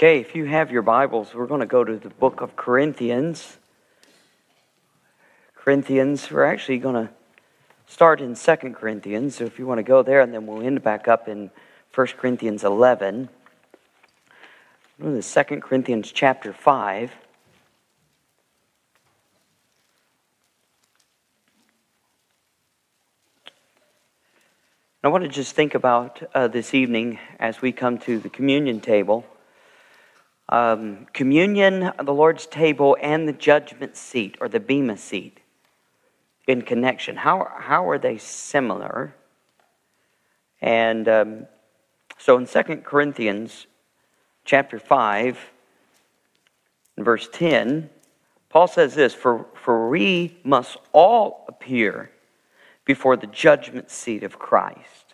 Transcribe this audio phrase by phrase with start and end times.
[0.00, 3.58] Okay, if you have your Bibles, we're going to go to the book of Corinthians.
[5.54, 7.12] Corinthians, we're actually going to
[7.86, 9.36] start in Second Corinthians.
[9.36, 11.50] So if you want to go there, and then we'll end back up in
[11.94, 13.28] 1 Corinthians 11.
[15.02, 17.12] Go to 2 Corinthians chapter 5.
[25.04, 28.80] I want to just think about uh, this evening as we come to the communion
[28.80, 29.26] table
[30.50, 35.40] um, communion, the Lord's table, and the judgment seat or the Bema seat
[36.46, 37.16] in connection.
[37.16, 39.14] How, how are they similar?
[40.60, 41.46] And um,
[42.18, 43.66] so in 2 Corinthians
[44.44, 45.38] chapter 5,
[46.98, 47.88] verse 10,
[48.48, 52.10] Paul says this for, for we must all appear
[52.84, 55.09] before the judgment seat of Christ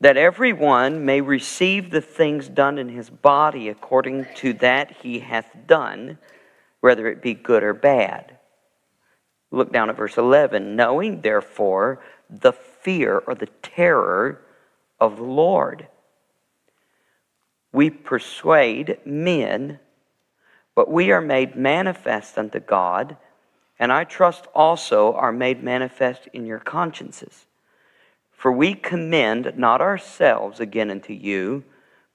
[0.00, 5.48] that everyone may receive the things done in his body according to that he hath
[5.66, 6.18] done,
[6.80, 8.38] whether it be good or bad.
[9.50, 10.76] Look down at verse 11.
[10.76, 14.42] Knowing, therefore, the fear or the terror
[15.00, 15.88] of the Lord.
[17.72, 19.80] We persuade men,
[20.74, 23.16] but we are made manifest unto God,
[23.78, 27.46] and I trust also are made manifest in your consciences.
[28.38, 31.64] For we commend not ourselves again unto you,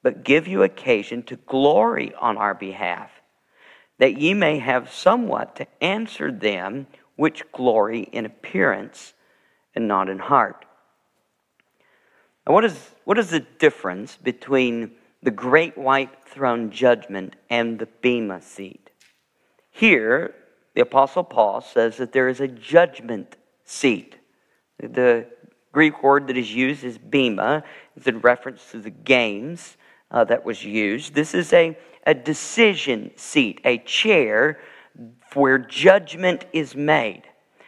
[0.01, 3.11] but give you occasion to glory on our behalf,
[3.99, 9.13] that ye may have somewhat to answer them which glory in appearance
[9.75, 10.63] and not in heart.
[12.47, 17.85] Now, what is, what is the difference between the great white throne judgment and the
[18.01, 18.91] Bema seat?
[19.71, 20.33] Here,
[20.73, 23.35] the Apostle Paul says that there is a judgment
[23.65, 24.15] seat.
[24.79, 25.27] The
[25.73, 27.63] Greek word that is used is bema.
[27.97, 29.75] It's in reference to the games
[30.11, 31.15] uh, that was used.
[31.15, 34.59] This is a, a decision seat, a chair
[35.33, 37.23] where judgment is made.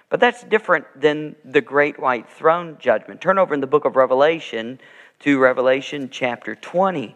[0.10, 3.22] But that's different than the great white throne judgment.
[3.22, 4.80] Turn over in the book of Revelation
[5.22, 7.16] to Revelation chapter 20.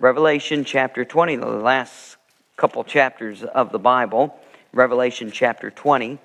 [0.00, 2.16] Revelation chapter 20, the last
[2.56, 4.36] couple chapters of the Bible.
[4.72, 6.18] Revelation chapter 20.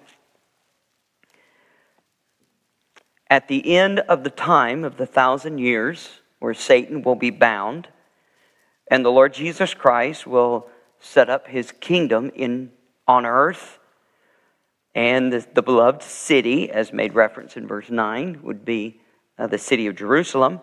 [3.35, 7.90] At the end of the time of the thousand years, where Satan will be bound,
[8.90, 10.69] and the Lord Jesus Christ will
[11.01, 12.72] set up his kingdom in,
[13.09, 13.78] on earth,
[14.95, 19.01] and the, the beloved city, as made reference in verse 9, would be
[19.38, 20.62] uh, the city of Jerusalem.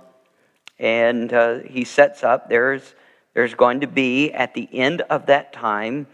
[0.78, 2.94] And uh, he sets up, there's,
[3.34, 6.06] there's going to be, at the end of that time,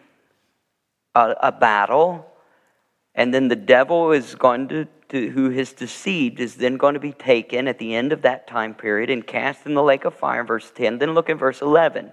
[1.15, 2.28] a, a battle,
[3.19, 7.01] and then the devil is going to to, who has deceived is then going to
[7.01, 10.15] be taken at the end of that time period and cast in the lake of
[10.15, 10.99] fire, verse 10.
[10.99, 12.13] Then look at verse 11.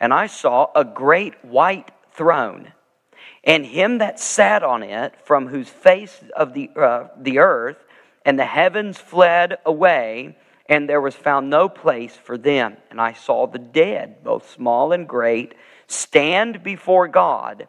[0.00, 2.72] And I saw a great white throne,
[3.44, 7.78] and him that sat on it, from whose face of the, uh, the earth
[8.24, 12.76] and the heavens fled away, and there was found no place for them.
[12.90, 15.54] And I saw the dead, both small and great,
[15.86, 17.68] stand before God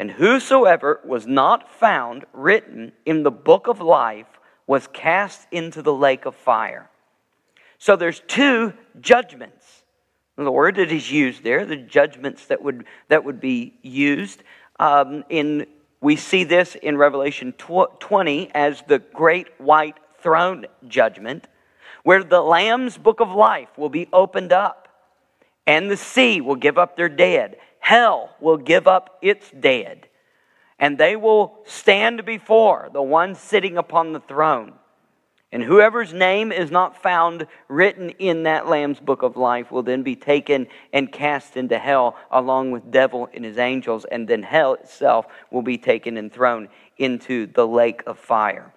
[0.00, 5.92] and whosoever was not found written in the book of life was cast into the
[5.92, 6.88] lake of fire.
[7.76, 9.82] So there's two judgments.
[10.36, 14.42] The word that is used there, the judgments that would, that would be used.
[14.78, 15.66] Um, in,
[16.00, 21.46] we see this in Revelation 20 as the great white throne judgment,
[22.04, 24.88] where the Lamb's book of life will be opened up,
[25.66, 27.58] and the sea will give up their dead,
[27.90, 30.06] hell will give up its dead,
[30.78, 34.72] and they will stand before the one sitting upon the throne.
[35.50, 40.04] And whoever's name is not found written in that Lamb's book of life will then
[40.04, 44.74] be taken and cast into hell along with devil and his angels, and then hell
[44.74, 48.72] itself will be taken and thrown into the lake of fire.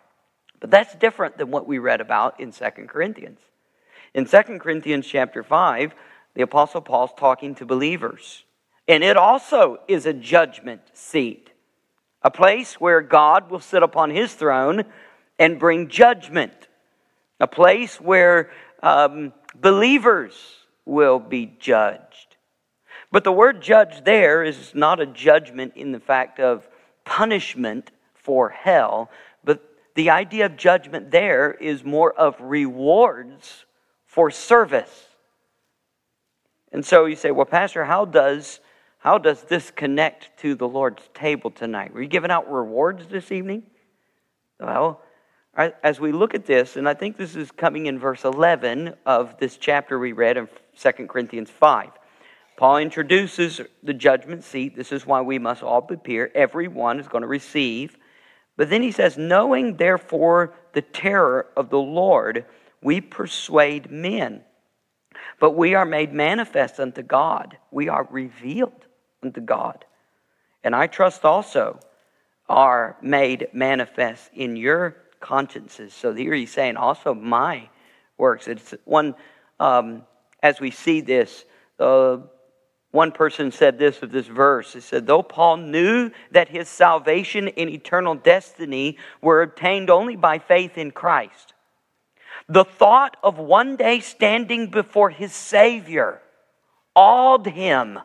[0.60, 3.42] But that's different than what we read about in 2 Corinthians.
[4.16, 5.94] In 2 Corinthians chapter 5,
[6.34, 8.46] the Apostle Paul's talking to believers.
[8.88, 11.52] And it also is a judgment seat,
[12.22, 14.84] a place where God will sit upon his throne
[15.40, 16.68] and bring judgment,
[17.40, 18.52] a place where
[18.82, 20.34] um, believers
[20.86, 22.36] will be judged.
[23.12, 26.68] But the word judge there is not a judgment in the fact of
[27.06, 29.10] punishment for hell,
[29.44, 29.62] but
[29.96, 33.66] the idea of judgment there is more of rewards
[34.06, 35.08] for service.
[36.72, 38.60] And so you say, well, Pastor, how does,
[39.04, 41.94] how does this connect to the Lord's table tonight?
[41.94, 43.64] Were you giving out rewards this evening?
[44.62, 45.02] Well,
[45.58, 49.38] as we look at this, and I think this is coming in verse 11 of
[49.40, 50.48] this chapter we read in
[50.80, 51.90] 2 Corinthians 5.
[52.56, 54.74] Paul introduces the judgment seat.
[54.74, 56.36] This is why we must all prepare.
[56.36, 57.98] Everyone is going to receive.
[58.56, 62.46] But then he says, Knowing therefore the terror of the Lord,
[62.82, 64.44] we persuade men.
[65.42, 67.58] But we are made manifest unto God.
[67.70, 68.86] We are revealed
[69.24, 69.86] unto God.
[70.64, 71.80] And I trust also
[72.50, 75.94] are made manifest in your consciences.
[75.94, 77.70] So here he's saying also my
[78.18, 78.48] works.
[78.48, 79.16] It's one,
[79.60, 80.04] um,
[80.42, 81.46] as we see this,
[81.80, 82.18] uh,
[82.92, 84.74] one person said this of this verse.
[84.74, 90.38] He said, Though Paul knew that his salvation and eternal destiny were obtained only by
[90.38, 91.54] faith in Christ,
[92.48, 96.22] the thought of one day standing before his Savior
[96.96, 98.00] awed him.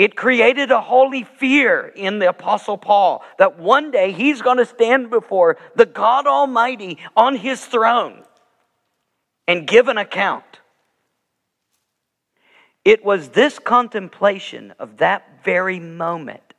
[0.00, 4.64] It created a holy fear in the Apostle Paul that one day he's going to
[4.64, 8.24] stand before the God Almighty on his throne
[9.46, 10.60] and give an account.
[12.82, 16.54] It was this contemplation of that very moment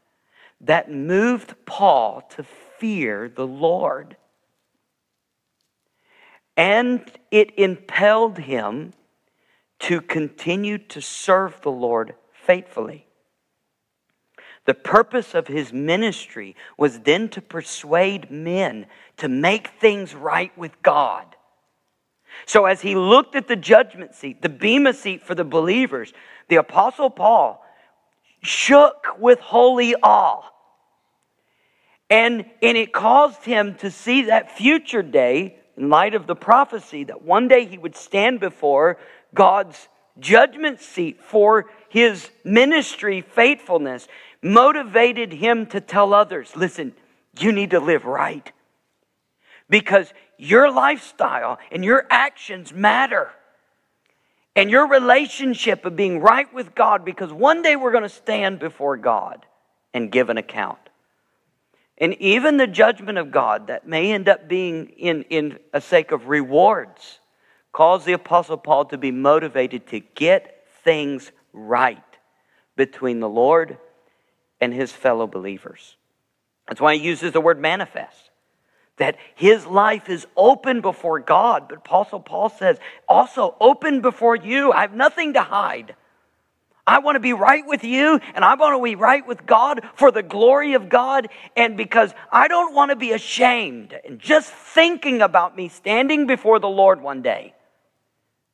[0.60, 2.44] that moved Paul to
[2.78, 4.18] fear the Lord.
[6.56, 8.94] And it impelled him
[9.80, 13.08] to continue to serve the Lord faithfully.
[14.66, 18.86] The purpose of his ministry was then to persuade men
[19.18, 21.26] to make things right with God.
[22.46, 26.14] So, as he looked at the judgment seat, the Bema seat for the believers,
[26.48, 27.64] the Apostle Paul
[28.42, 30.44] shook with holy awe.
[32.10, 37.06] And, and it caused him to see that future day, in light of the prophecy,
[37.06, 38.98] that one day he would stand before
[39.34, 39.88] God's
[40.20, 44.08] judgment seat for his ministry faithfulness,
[44.42, 46.94] motivated him to tell others listen,
[47.40, 48.52] you need to live right.
[49.70, 53.30] Because your lifestyle and your actions matter.
[54.56, 58.60] And your relationship of being right with God, because one day we're going to stand
[58.60, 59.46] before God
[59.94, 60.80] and give an account.
[61.98, 66.12] And even the judgment of God that may end up being in, in a sake
[66.12, 67.20] of rewards
[67.72, 72.04] caused the Apostle Paul to be motivated to get things right
[72.76, 73.78] between the Lord
[74.62, 75.98] and his fellow believers.
[76.68, 78.32] That's why he uses the word manifest
[78.98, 81.68] that his life is open before God.
[81.68, 82.78] But Apostle Paul says,
[83.10, 84.72] also open before you.
[84.72, 85.96] I have nothing to hide.
[86.86, 89.82] I want to be right with you and I want to be right with God
[89.96, 93.98] for the glory of God and because I don't want to be ashamed.
[94.06, 97.56] And just thinking about me standing before the Lord one day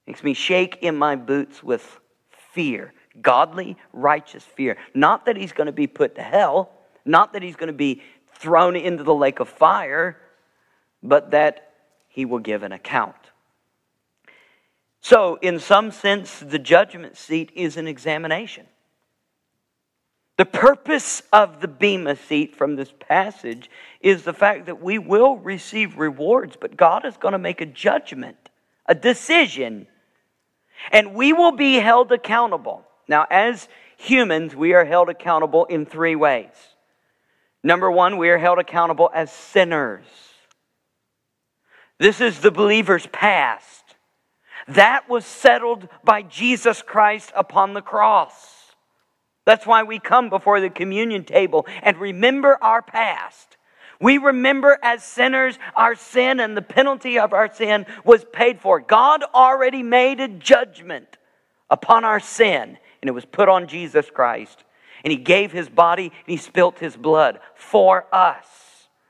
[0.06, 2.00] makes me shake in my boots with
[2.53, 2.94] fear.
[3.22, 4.78] Godly, righteous fear.
[4.94, 6.72] Not that he's going to be put to hell,
[7.06, 8.02] not that he's going to be
[8.34, 10.18] thrown into the lake of fire,
[11.02, 11.74] but that
[12.08, 13.16] he will give an account.
[15.02, 18.65] So, in some sense, the judgment seat is an examination.
[20.38, 23.70] The purpose of the Bema seat from this passage
[24.01, 27.65] is the fact that we will receive rewards, but God is going to make a
[27.65, 28.50] judgment,
[28.86, 29.88] a decision,
[30.91, 32.87] and we will be held accountable.
[33.08, 36.52] Now, as humans, we are held accountable in three ways.
[37.64, 40.06] Number one, we are held accountable as sinners.
[42.00, 43.84] This is the believer's past.
[44.68, 48.58] That was settled by Jesus Christ upon the cross.
[49.46, 53.58] That's why we come before the communion table and remember our past.
[54.00, 58.80] We remember as sinners our sin and the penalty of our sin was paid for.
[58.80, 61.18] God already made a judgment
[61.70, 64.66] upon our sin, and it was put on Jesus Christ.
[65.06, 68.46] And He gave His body and He spilt His blood for us.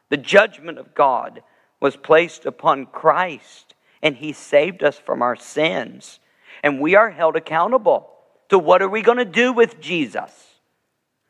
[0.09, 1.41] The judgment of God
[1.79, 3.73] was placed upon Christ,
[4.03, 6.19] and He saved us from our sins.
[6.61, 8.11] And we are held accountable
[8.49, 10.31] to what are we going to do with Jesus?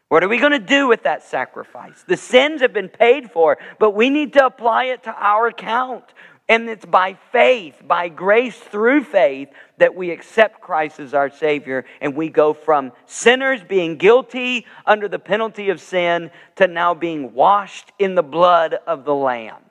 [0.10, 2.04] What are we going to do with that sacrifice?
[2.06, 6.04] The sins have been paid for, but we need to apply it to our account.
[6.50, 11.86] And it's by faith, by grace through faith, that we accept Christ as our Savior
[12.00, 17.34] and we go from sinners being guilty under the penalty of sin to now being
[17.34, 19.62] washed in the blood of the Lamb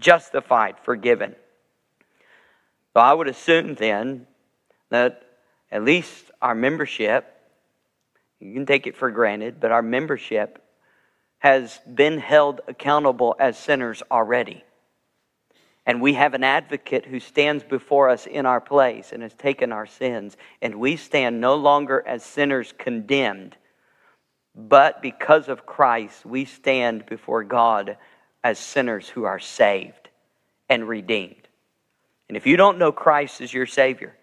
[0.00, 1.36] justified, forgiven.
[2.94, 4.26] So I would assume then
[4.88, 5.22] that
[5.70, 7.32] at least our membership,
[8.40, 10.64] you can take it for granted, but our membership
[11.38, 14.64] has been held accountable as sinners already.
[15.90, 19.72] And we have an advocate who stands before us in our place and has taken
[19.72, 20.36] our sins.
[20.62, 23.56] And we stand no longer as sinners condemned,
[24.54, 27.96] but because of Christ, we stand before God
[28.44, 30.10] as sinners who are saved
[30.68, 31.48] and redeemed.
[32.28, 34.14] And if you don't know Christ as your Savior,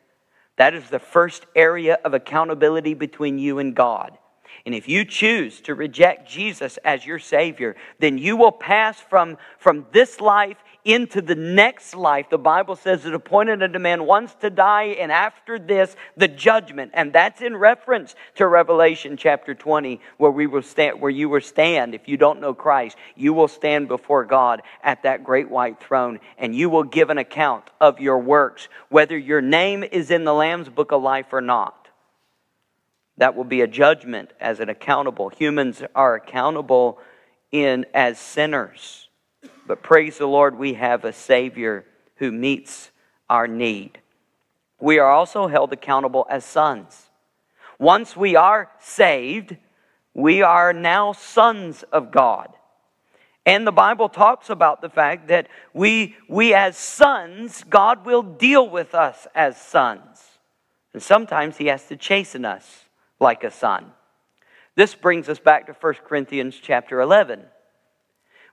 [0.55, 4.17] that is the first area of accountability between you and God.
[4.65, 9.37] And if you choose to reject Jesus as your Savior, then you will pass from,
[9.59, 10.57] from this life
[10.87, 12.29] into the next life.
[12.29, 16.91] The Bible says it appointed unto man once to die, and after this, the judgment.
[16.93, 21.41] And that's in reference to Revelation chapter 20, where we will stand, where you will
[21.41, 21.93] stand.
[21.93, 26.21] If you don't know Christ, you will stand before God at that great white throne,
[26.37, 30.33] and you will give an account of your works, whether your name is in the
[30.33, 31.89] Lamb's book of life or not.
[33.17, 35.29] That will be a judgment as an accountable.
[35.29, 36.99] Humans are accountable
[37.51, 39.06] in as sinners.
[39.67, 42.89] But praise the Lord, we have a Savior who meets
[43.29, 43.99] our need.
[44.79, 47.09] We are also held accountable as sons.
[47.77, 49.57] Once we are saved,
[50.13, 52.49] we are now sons of God.
[53.45, 58.69] And the Bible talks about the fact that we, we as sons, God will deal
[58.69, 60.21] with us as sons.
[60.93, 62.85] And sometimes He has to chasten us
[63.19, 63.91] like a son.
[64.75, 67.45] This brings us back to 1 Corinthians chapter 11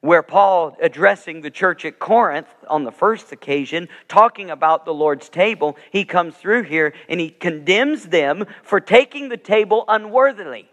[0.04, 5.30] where Paul, addressing the church at Corinth on the first occasion, talking about the Lord's
[5.30, 10.68] table, he comes through here and he condemns them for taking the table unworthily.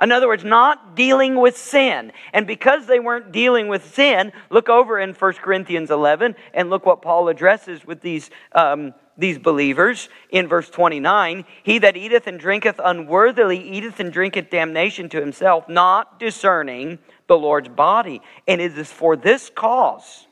[0.00, 2.12] In other words, not dealing with sin.
[2.32, 6.86] And because they weren't dealing with sin, look over in 1 Corinthians 11 and look
[6.86, 12.38] what Paul addresses with these, um, these believers in verse 29 He that eateth and
[12.38, 18.20] drinketh unworthily eateth and drinketh damnation to himself, not discerning the Lord's body.
[18.48, 20.26] And it is for this cause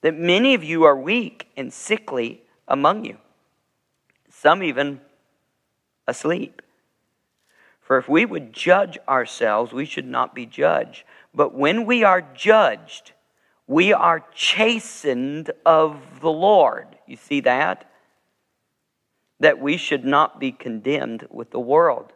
[0.00, 3.16] that many of you are weak and sickly among you,
[4.28, 5.00] some even
[6.06, 6.60] asleep.
[7.80, 11.04] For if we would judge ourselves, we should not be judged.
[11.34, 13.12] But when we are judged,
[13.66, 16.86] we are chastened of the Lord.
[17.06, 17.90] You see that?
[19.40, 22.12] That we should not be condemned with the world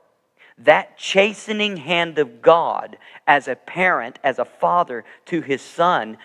[0.58, 6.18] that chastening hand of God as a parent, as a father to his son,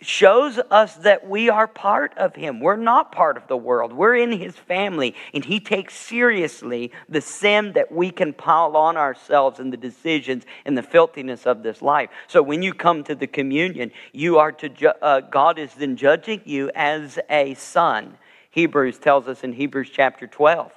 [0.00, 2.60] shows us that we are part of him.
[2.60, 3.92] We're not part of the world.
[3.92, 8.96] We're in his family, and he takes seriously the sin that we can pile on
[8.96, 12.08] ourselves and the decisions and the filthiness of this life.
[12.26, 15.94] So when you come to the communion, you are to ju- uh, God is then
[15.94, 18.16] judging you as a son.
[18.50, 20.72] Hebrews tells us in Hebrews chapter 12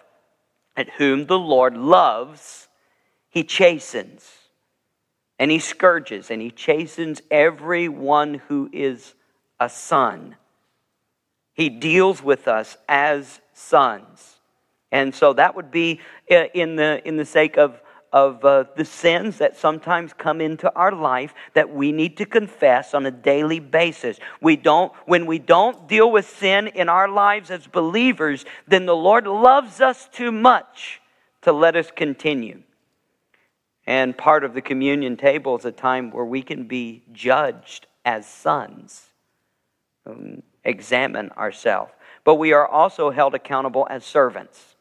[0.75, 2.67] at whom the Lord loves,
[3.29, 4.29] he chastens
[5.39, 9.13] and he scourges and he chastens everyone who is
[9.59, 10.35] a son.
[11.53, 14.39] He deals with us as sons.
[14.91, 15.99] And so that would be
[16.29, 17.81] uh, in the, in the sake of
[18.13, 22.93] of uh, the sins that sometimes come into our life that we need to confess
[22.93, 24.19] on a daily basis.
[24.39, 28.95] We don't, when we don't deal with sin in our lives as believers, then the
[28.95, 31.01] Lord loves us too much
[31.41, 32.61] to let us continue.
[33.87, 38.27] And part of the communion table is a time where we can be judged as
[38.27, 39.07] sons,
[40.05, 41.91] um, examine ourselves.
[42.23, 44.72] But we are also held accountable as servants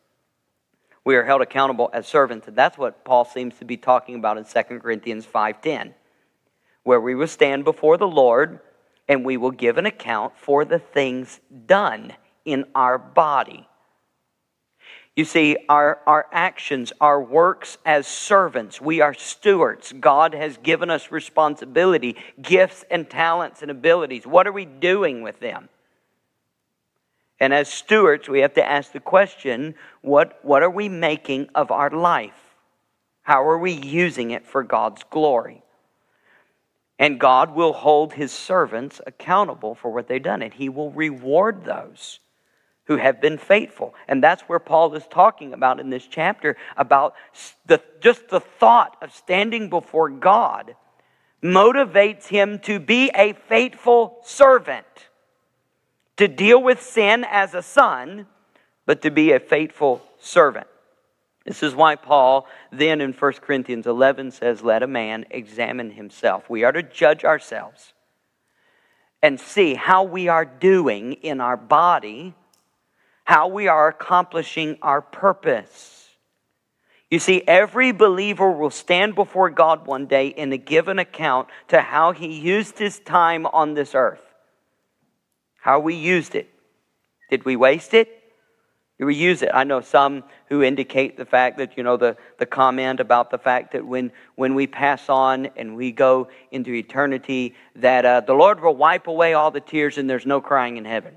[1.04, 2.48] we are held accountable as servants.
[2.48, 5.94] And that's what Paul seems to be talking about in 2 Corinthians 5:10,
[6.84, 8.60] where we will stand before the Lord
[9.08, 13.68] and we will give an account for the things done in our body.
[15.14, 19.92] You see, our, our actions, our works as servants, we are stewards.
[19.92, 24.26] God has given us responsibility, gifts and talents and abilities.
[24.26, 25.68] What are we doing with them?
[27.42, 31.72] And as stewards, we have to ask the question what, what are we making of
[31.72, 32.54] our life?
[33.22, 35.64] How are we using it for God's glory?
[37.00, 41.64] And God will hold his servants accountable for what they've done, and he will reward
[41.64, 42.20] those
[42.84, 43.96] who have been faithful.
[44.06, 47.16] And that's where Paul is talking about in this chapter about
[47.66, 50.76] the, just the thought of standing before God
[51.42, 54.86] motivates him to be a faithful servant
[56.22, 58.28] to deal with sin as a son,
[58.86, 60.68] but to be a faithful servant.
[61.44, 66.48] This is why Paul then in 1 Corinthians 11 says, Let a man examine himself.
[66.48, 67.92] We are to judge ourselves
[69.20, 72.34] and see how we are doing in our body
[73.24, 76.08] how we are accomplishing our purpose.
[77.10, 81.80] You see, every believer will stand before God one day and give an account to
[81.80, 84.22] how he used his time on this earth,
[85.62, 86.50] how we used it.
[87.30, 88.08] Did we waste it?
[88.98, 89.50] Did we use it?
[89.54, 93.38] I know some who indicate the fact that, you know, the, the comment about the
[93.38, 98.34] fact that when, when we pass on and we go into eternity, that uh, the
[98.34, 101.14] Lord will wipe away all the tears and there's no crying in heaven.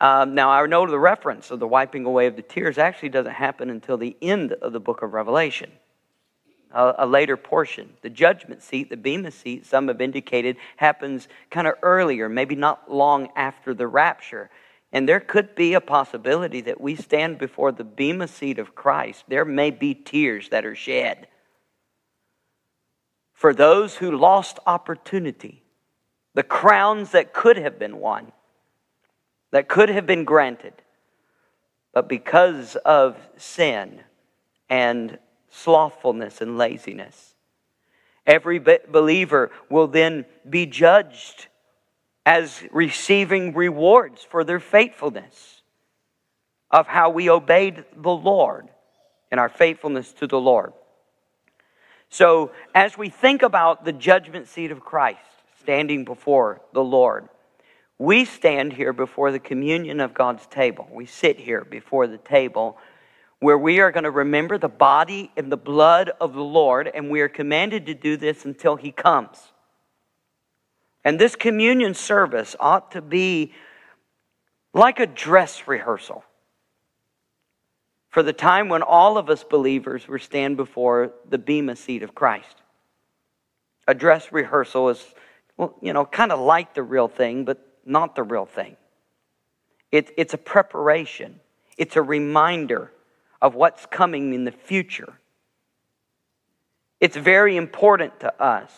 [0.00, 3.34] Um, now, I know the reference of the wiping away of the tears actually doesn't
[3.34, 5.70] happen until the end of the book of Revelation,
[6.72, 7.90] a, a later portion.
[8.02, 12.90] The judgment seat, the Bema seat, some have indicated, happens kind of earlier, maybe not
[12.90, 14.50] long after the rapture.
[14.92, 19.24] And there could be a possibility that we stand before the Bema seat of Christ.
[19.28, 21.28] There may be tears that are shed.
[23.32, 25.62] For those who lost opportunity,
[26.34, 28.32] the crowns that could have been won
[29.50, 30.74] that could have been granted,
[31.92, 34.00] but because of sin
[34.68, 35.18] and
[35.50, 37.34] slothfulness and laziness,
[38.26, 41.48] every believer will then be judged
[42.24, 45.62] as receiving rewards for their faithfulness
[46.70, 48.68] of how we obeyed the Lord
[49.30, 50.72] and our faithfulness to the Lord.
[52.08, 55.20] So, as we think about the judgment seat of Christ
[55.60, 57.28] standing before the Lord,
[57.98, 60.88] we stand here before the communion of God's table.
[60.90, 62.78] We sit here before the table
[63.40, 67.10] where we are going to remember the body and the blood of the Lord, and
[67.10, 69.52] we are commanded to do this until He comes.
[71.04, 73.54] And this communion service ought to be
[74.74, 76.22] like a dress rehearsal
[78.10, 82.14] for the time when all of us believers will stand before the Bema seat of
[82.14, 82.56] Christ.
[83.88, 85.14] A dress rehearsal is,
[85.56, 88.76] well, you know, kind of like the real thing, but not the real thing.
[89.90, 91.40] It, it's a preparation,
[91.78, 92.92] it's a reminder
[93.40, 95.14] of what's coming in the future.
[97.00, 98.72] It's very important to us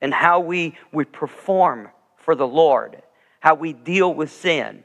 [0.00, 3.02] and how we, we perform for the Lord,
[3.40, 4.84] how we deal with sin.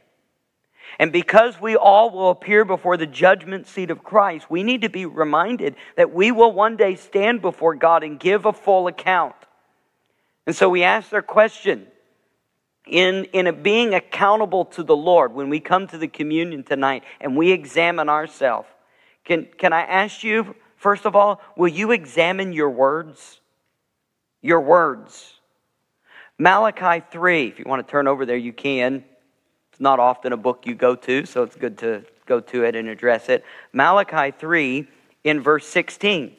[0.97, 4.89] And because we all will appear before the judgment seat of Christ, we need to
[4.89, 9.35] be reminded that we will one day stand before God and give a full account.
[10.47, 11.87] And so we ask our question
[12.85, 17.37] in, in being accountable to the Lord when we come to the communion tonight and
[17.37, 18.67] we examine ourselves.
[19.29, 23.39] Can, can I ask you, first of all, will you examine your words?
[24.41, 25.35] Your words.
[26.39, 29.03] Malachi 3, if you want to turn over there, you can.
[29.71, 32.75] It's not often a book you go to, so it's good to go to it
[32.75, 33.45] and address it.
[33.71, 34.87] Malachi 3
[35.23, 36.35] in verse 16.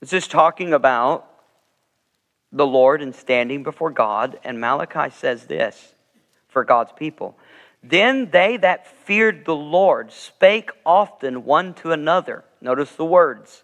[0.00, 1.35] This is talking about
[2.56, 4.38] the Lord and standing before God.
[4.42, 5.94] And Malachi says this
[6.48, 7.36] for God's people
[7.82, 12.44] Then they that feared the Lord spake often one to another.
[12.60, 13.62] Notice the words.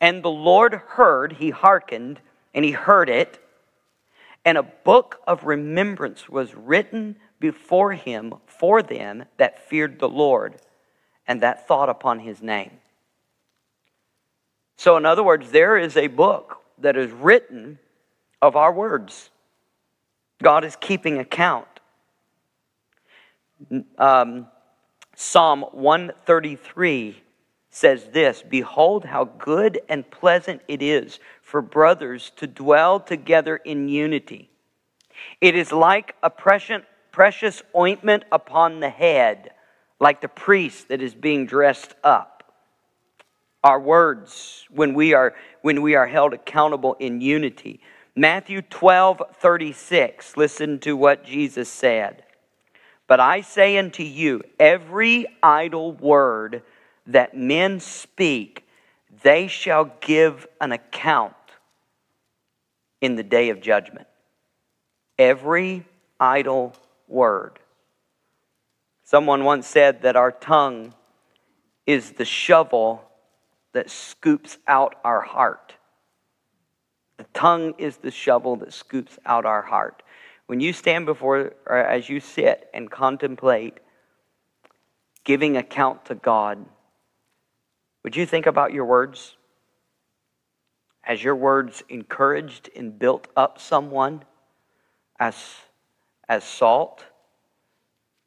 [0.00, 2.20] And the Lord heard, he hearkened,
[2.52, 3.40] and he heard it.
[4.44, 10.56] And a book of remembrance was written before him for them that feared the Lord
[11.26, 12.72] and that thought upon his name.
[14.76, 17.78] So, in other words, there is a book that is written
[18.44, 19.30] of our words.
[20.42, 21.66] God is keeping account.
[23.96, 24.48] Um,
[25.16, 27.22] Psalm 133
[27.70, 33.88] says this Behold, how good and pleasant it is for brothers to dwell together in
[33.88, 34.50] unity.
[35.40, 39.52] It is like a precious ointment upon the head,
[39.98, 42.34] like the priest that is being dressed up
[43.64, 47.80] our words when we are when we are held accountable in unity.
[48.16, 50.36] Matthew 12, 36.
[50.36, 52.24] Listen to what Jesus said.
[53.06, 56.62] But I say unto you, every idle word
[57.06, 58.66] that men speak,
[59.22, 61.34] they shall give an account
[63.00, 64.06] in the day of judgment.
[65.18, 65.84] Every
[66.18, 66.74] idle
[67.08, 67.58] word.
[69.02, 70.94] Someone once said that our tongue
[71.86, 73.04] is the shovel
[73.72, 75.73] that scoops out our heart.
[77.24, 80.02] The tongue is the shovel that scoops out our heart.
[80.46, 83.78] When you stand before, or as you sit and contemplate
[85.24, 86.66] giving account to God,
[88.02, 89.36] would you think about your words?
[91.00, 94.24] Has your words encouraged and built up someone
[95.18, 95.34] as,
[96.28, 97.06] as salt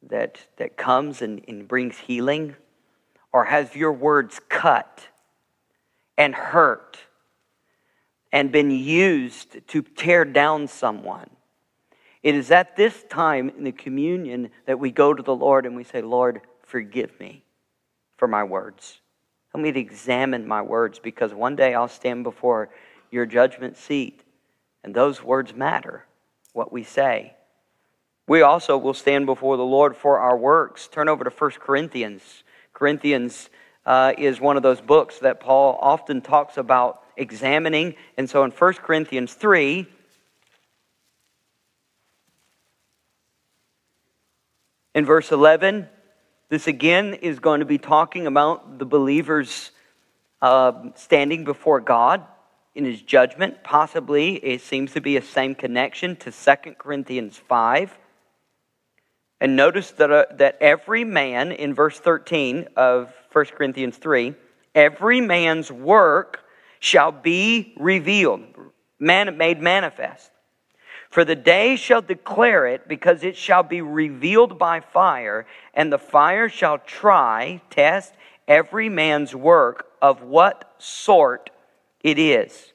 [0.10, 2.56] that, that comes and, and brings healing?
[3.32, 5.08] Or has your words cut
[6.18, 6.98] and hurt
[8.32, 11.30] and been used to tear down someone.
[12.24, 15.76] It is at this time in the communion that we go to the Lord and
[15.76, 17.44] we say, Lord, forgive me
[18.18, 19.00] for my words.
[19.54, 22.70] Help me to examine my words because one day I'll stand before
[23.12, 24.24] your judgment seat
[24.84, 26.06] and those words matter,
[26.54, 27.34] what we say.
[28.28, 30.90] We also will stand before the Lord for our works.
[30.90, 32.44] Turn over to 1 Corinthians.
[32.74, 33.50] Corinthians
[33.86, 37.96] uh, is one of those books that Paul often talks about examining.
[38.18, 39.86] And so in 1 Corinthians 3,
[44.96, 45.90] in verse 11,
[46.50, 49.72] this again is going to be talking about the believers
[50.42, 52.26] uh, standing before God
[52.74, 53.64] in his judgment.
[53.64, 57.98] Possibly it seems to be a same connection to 2 Corinthians 5.
[59.40, 64.34] And notice that, uh, that every man, in verse 13 of 1 Corinthians 3,
[64.74, 66.44] every man's work
[66.80, 68.42] shall be revealed,
[69.00, 70.32] man, made manifest.
[71.10, 75.98] For the day shall declare it, because it shall be revealed by fire, and the
[75.98, 78.14] fire shall try, test
[78.48, 81.50] every man's work of what sort
[82.02, 82.74] it is.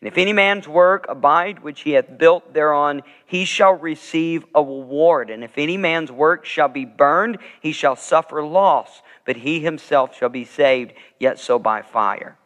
[0.00, 4.60] And if any man's work abide which he hath built thereon, he shall receive a
[4.60, 5.30] reward.
[5.30, 10.16] And if any man's work shall be burned, he shall suffer loss, but he himself
[10.18, 12.36] shall be saved, yet so by fire.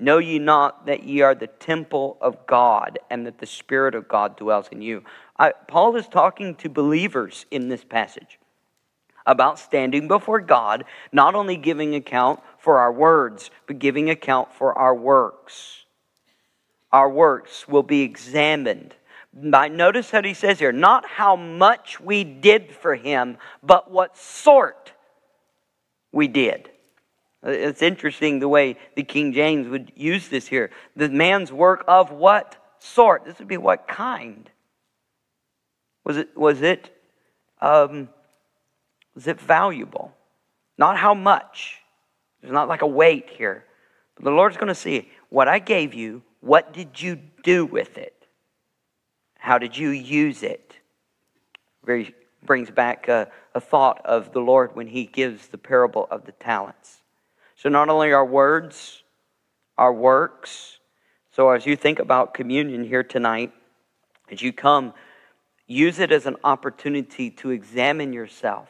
[0.00, 4.08] Know ye not that ye are the temple of God, and that the Spirit of
[4.08, 5.04] God dwells in you?
[5.38, 8.38] I, Paul is talking to believers in this passage
[9.26, 14.76] about standing before God, not only giving account for our words, but giving account for
[14.76, 15.80] our works
[16.92, 18.94] our works will be examined.
[19.32, 24.16] By, notice what he says here not how much we did for him, but what
[24.16, 24.92] sort
[26.12, 26.69] we did.
[27.42, 30.70] It's interesting the way the King James would use this here.
[30.94, 33.24] The man's work of what sort?
[33.24, 34.50] This would be what kind?
[36.04, 36.94] Was it, was it,
[37.60, 38.08] um,
[39.14, 40.12] was it valuable?
[40.76, 41.78] Not how much.
[42.40, 43.64] There's not like a weight here.
[44.16, 47.98] But the Lord's going to see what I gave you what did you do with
[47.98, 48.26] it?
[49.38, 50.74] How did you use it?
[51.84, 56.24] Very brings back a, a thought of the Lord when he gives the parable of
[56.24, 56.99] the talents.
[57.60, 59.02] So not only our words,
[59.76, 60.78] our works.
[61.30, 63.52] So as you think about communion here tonight,
[64.30, 64.94] as you come,
[65.66, 68.68] use it as an opportunity to examine yourself.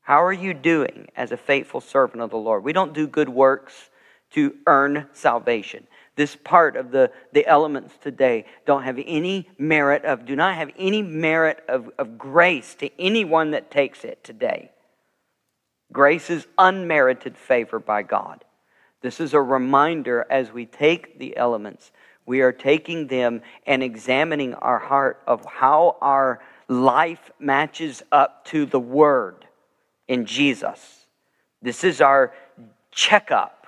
[0.00, 2.64] How are you doing as a faithful servant of the Lord?
[2.64, 3.90] We don't do good works
[4.32, 5.86] to earn salvation
[6.18, 10.70] this part of the, the elements today don't have any merit of, do not have
[10.76, 14.72] any merit of, of grace to anyone that takes it today.
[15.92, 18.44] Grace is unmerited favor by God.
[19.00, 21.92] This is a reminder as we take the elements,
[22.26, 28.66] we are taking them and examining our heart of how our life matches up to
[28.66, 29.46] the Word
[30.08, 31.06] in Jesus.
[31.62, 32.34] This is our
[32.90, 33.66] checkup.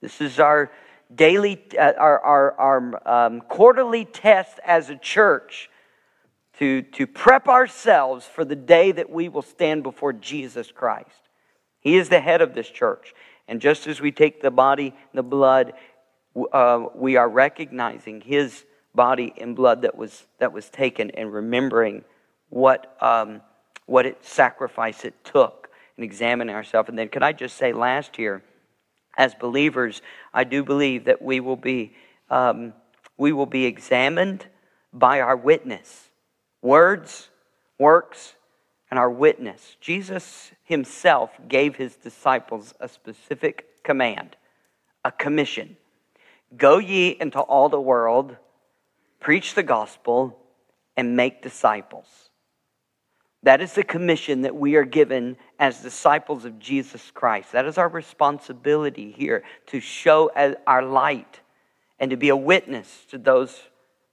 [0.00, 0.72] This is our
[1.14, 5.70] daily, uh, our, our, our um, quarterly test as a church
[6.58, 11.25] to, to prep ourselves for the day that we will stand before Jesus Christ.
[11.86, 13.14] He is the head of this church.
[13.46, 15.72] And just as we take the body, and the blood,
[16.52, 22.02] uh, we are recognizing his body and blood that was, that was taken and remembering
[22.48, 23.40] what, um,
[23.86, 26.88] what it sacrifice it took and examining ourselves.
[26.88, 28.42] And then, could I just say last year,
[29.16, 30.02] as believers,
[30.34, 31.92] I do believe that we will be,
[32.30, 32.72] um,
[33.16, 34.44] we will be examined
[34.92, 36.08] by our witness
[36.62, 37.28] words,
[37.78, 38.34] works,
[38.90, 39.76] and our witness.
[39.80, 44.36] Jesus himself gave his disciples a specific command,
[45.04, 45.76] a commission
[46.56, 48.36] Go ye into all the world,
[49.20, 50.38] preach the gospel,
[50.96, 52.06] and make disciples.
[53.42, 57.52] That is the commission that we are given as disciples of Jesus Christ.
[57.52, 60.30] That is our responsibility here to show
[60.66, 61.40] our light
[61.98, 63.60] and to be a witness to those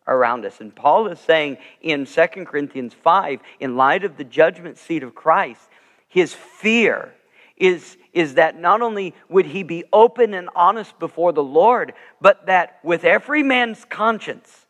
[0.07, 0.59] around us.
[0.59, 5.15] And Paul is saying in 2 Corinthians 5, in light of the judgment seat of
[5.15, 5.61] Christ,
[6.07, 7.13] his fear
[7.57, 12.47] is, is that not only would he be open and honest before the Lord, but
[12.47, 14.65] that with every man's conscience,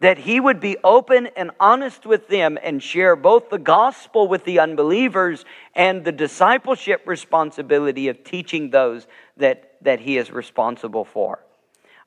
[0.00, 4.44] that he would be open and honest with them and share both the gospel with
[4.44, 5.44] the unbelievers
[5.74, 11.38] and the discipleship responsibility of teaching those that, that he is responsible for.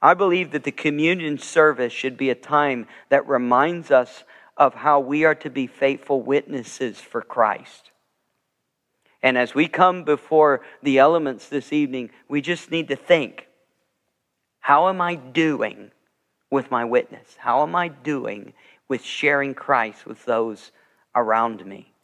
[0.06, 4.24] I believe that the communion service should be a time that reminds us
[4.56, 7.90] of how we are to be faithful witnesses for Christ.
[9.24, 13.48] And as we come before the elements this evening, we just need to think
[14.60, 15.90] how am I doing
[16.52, 17.38] with my witness?
[17.40, 18.54] How am I doing
[18.88, 20.72] with sharing Christ with those
[21.16, 21.96] around me?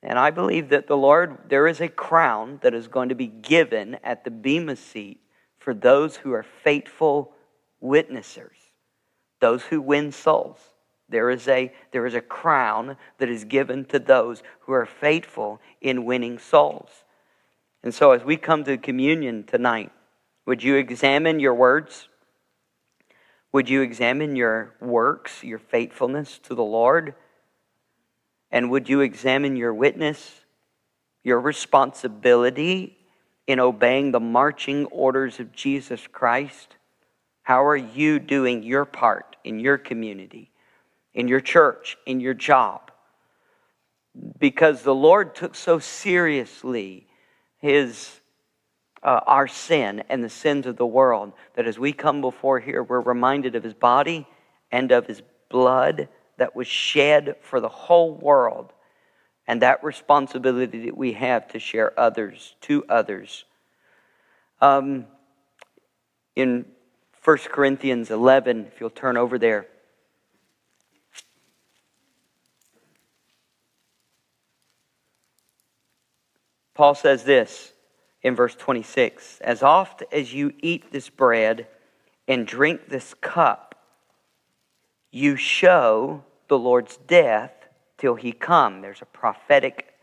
[0.00, 3.26] And I believe that the Lord, there is a crown that is going to be
[3.26, 5.18] given at the Bema seat
[5.64, 7.32] for those who are faithful
[7.82, 8.58] witnessers,
[9.40, 10.58] those who win souls.
[11.08, 15.62] There is, a, there is a crown that is given to those who are faithful
[15.80, 16.90] in winning souls.
[17.82, 19.90] And so, as we come to communion tonight,
[20.44, 22.08] would you examine your words?
[23.52, 27.14] Would you examine your works, your faithfulness to the Lord?
[28.50, 30.42] And would you examine your witness,
[31.22, 32.98] your responsibility
[33.46, 36.76] in obeying the marching orders of Jesus Christ?
[37.42, 40.50] How are you doing your part in your community,
[41.12, 42.90] in your church, in your job?
[44.38, 47.06] Because the Lord took so seriously
[47.58, 48.20] his
[49.02, 52.82] uh, our sin and the sins of the world that as we come before here
[52.82, 54.26] we're reminded of his body
[54.72, 58.72] and of his blood that was shed for the whole world
[59.46, 63.44] and that responsibility that we have to share others to others
[64.60, 65.06] um,
[66.36, 66.64] in
[67.22, 69.66] 1 Corinthians 11, if you'll turn over there.
[76.74, 77.72] Paul says this
[78.22, 81.68] in verse 26 As oft as you eat this bread
[82.26, 83.74] and drink this cup,
[85.10, 87.63] you show the Lord's death
[88.04, 88.82] till he come.
[88.82, 89.94] There's a prophetic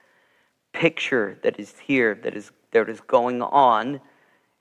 [0.73, 4.01] picture that is here that is, that is going on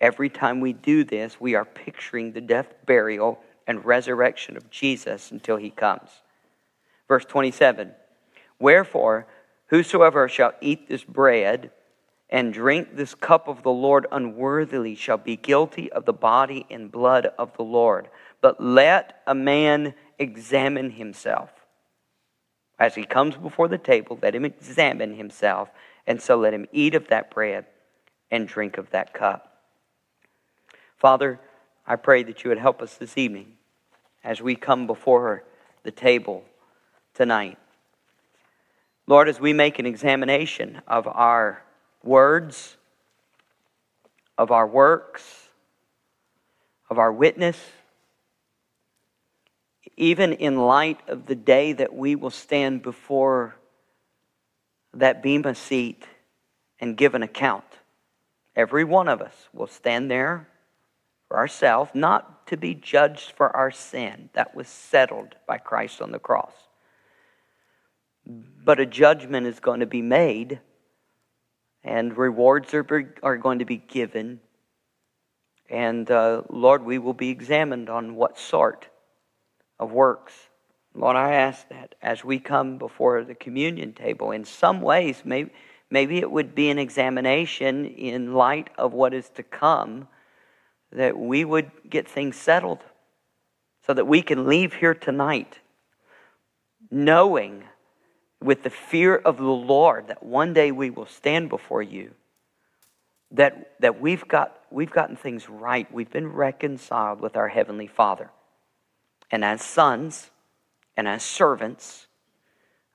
[0.01, 5.31] Every time we do this, we are picturing the death, burial, and resurrection of Jesus
[5.31, 6.09] until he comes.
[7.07, 7.93] Verse 27
[8.59, 9.27] Wherefore,
[9.67, 11.71] whosoever shall eat this bread
[12.31, 16.91] and drink this cup of the Lord unworthily shall be guilty of the body and
[16.91, 18.09] blood of the Lord.
[18.41, 21.51] But let a man examine himself.
[22.81, 25.69] As he comes before the table, let him examine himself,
[26.07, 27.67] and so let him eat of that bread
[28.31, 29.59] and drink of that cup.
[30.97, 31.39] Father,
[31.87, 33.53] I pray that you would help us this evening
[34.25, 35.45] as we come before
[35.83, 36.45] the table
[37.13, 37.59] tonight.
[39.07, 41.63] Lord, as we make an examination of our
[42.03, 42.79] words,
[44.39, 45.49] of our works,
[46.89, 47.59] of our witness,
[50.01, 53.55] even in light of the day that we will stand before
[54.95, 56.05] that Bema seat
[56.81, 57.67] and give an account.
[58.57, 60.49] Every one of us will stand there
[61.29, 64.31] for ourselves, not to be judged for our sin.
[64.33, 66.55] That was settled by Christ on the cross.
[68.27, 70.61] But a judgment is going to be made,
[71.85, 74.41] and rewards are, are going to be given.
[75.69, 78.89] And uh, Lord, we will be examined on what sort
[79.81, 80.35] of works.
[80.95, 85.51] Lord, I ask that as we come before the communion table, in some ways, maybe,
[85.91, 90.07] maybe it would be an examination in light of what is to come
[90.93, 92.81] that we would get things settled
[93.87, 95.61] so that we can leave here tonight
[96.91, 97.65] knowing
[98.41, 102.11] with the fear of the Lord that one day we will stand before you
[103.31, 108.31] that that we've got we've gotten things right we've been reconciled with our heavenly father
[109.31, 110.31] and as sons
[110.97, 112.07] and as servants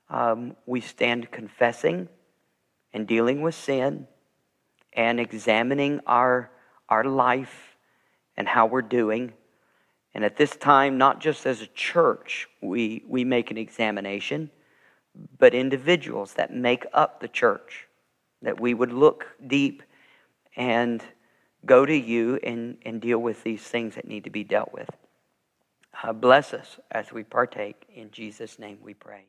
[0.08, 2.08] um, we stand confessing
[2.92, 4.06] and dealing with sin
[4.92, 6.50] and examining our
[6.88, 7.76] our life
[8.36, 9.32] and how we're doing.
[10.14, 14.50] And at this time, not just as a church, we, we make an examination,
[15.38, 17.86] but individuals that make up the church,
[18.42, 19.82] that we would look deep
[20.56, 21.02] and
[21.64, 24.88] go to you and, and deal with these things that need to be dealt with.
[26.02, 27.86] Uh, bless us as we partake.
[27.94, 29.26] In Jesus' name we pray.